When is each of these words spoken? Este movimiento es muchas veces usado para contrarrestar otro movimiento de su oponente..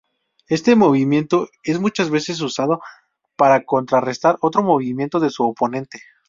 Este 0.49 0.75
movimiento 0.75 1.49
es 1.63 1.79
muchas 1.79 2.09
veces 2.09 2.41
usado 2.41 2.81
para 3.35 3.63
contrarrestar 3.65 4.35
otro 4.41 4.63
movimiento 4.63 5.19
de 5.19 5.29
su 5.29 5.43
oponente.. 5.43 5.99